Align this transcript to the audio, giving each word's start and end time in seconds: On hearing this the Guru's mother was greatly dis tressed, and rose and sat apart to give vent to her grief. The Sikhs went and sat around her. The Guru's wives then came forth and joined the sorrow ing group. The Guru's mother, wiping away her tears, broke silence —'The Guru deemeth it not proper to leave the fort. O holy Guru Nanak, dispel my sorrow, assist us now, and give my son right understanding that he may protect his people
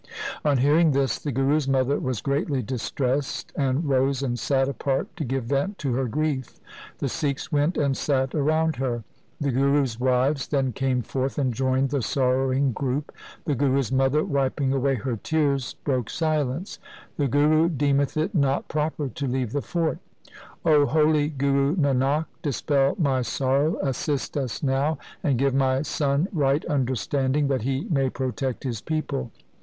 On 0.43 0.57
hearing 0.57 0.93
this 0.93 1.19
the 1.19 1.31
Guru's 1.31 1.67
mother 1.67 1.99
was 1.99 2.21
greatly 2.21 2.63
dis 2.63 2.89
tressed, 2.89 3.51
and 3.55 3.87
rose 3.87 4.23
and 4.23 4.39
sat 4.39 4.67
apart 4.67 5.15
to 5.15 5.23
give 5.23 5.43
vent 5.43 5.77
to 5.77 5.93
her 5.93 6.05
grief. 6.07 6.59
The 6.97 7.07
Sikhs 7.07 7.51
went 7.51 7.77
and 7.77 7.95
sat 7.95 8.33
around 8.33 8.77
her. 8.77 9.03
The 9.39 9.51
Guru's 9.51 9.99
wives 9.99 10.47
then 10.47 10.73
came 10.73 11.03
forth 11.03 11.37
and 11.37 11.53
joined 11.53 11.91
the 11.91 12.01
sorrow 12.01 12.51
ing 12.51 12.71
group. 12.71 13.11
The 13.45 13.53
Guru's 13.53 13.91
mother, 13.91 14.23
wiping 14.25 14.73
away 14.73 14.95
her 14.95 15.17
tears, 15.17 15.75
broke 15.83 16.09
silence 16.09 16.79
—'The 17.17 17.27
Guru 17.27 17.69
deemeth 17.69 18.17
it 18.17 18.33
not 18.33 18.67
proper 18.69 19.07
to 19.09 19.27
leave 19.27 19.51
the 19.51 19.61
fort. 19.61 19.99
O 20.65 20.87
holy 20.87 21.29
Guru 21.29 21.75
Nanak, 21.75 22.25
dispel 22.41 22.95
my 22.97 23.21
sorrow, 23.21 23.77
assist 23.83 24.35
us 24.35 24.63
now, 24.63 24.97
and 25.23 25.37
give 25.37 25.53
my 25.53 25.83
son 25.83 26.27
right 26.33 26.65
understanding 26.65 27.49
that 27.49 27.61
he 27.61 27.85
may 27.91 28.09
protect 28.09 28.63
his 28.63 28.81
people 28.81 29.31